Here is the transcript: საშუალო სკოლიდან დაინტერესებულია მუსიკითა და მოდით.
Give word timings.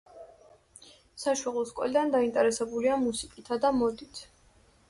საშუალო 1.25 1.63
სკოლიდან 1.73 2.13
დაინტერესებულია 2.15 2.99
მუსიკითა 3.05 3.63
და 3.67 3.73
მოდით. 3.83 4.27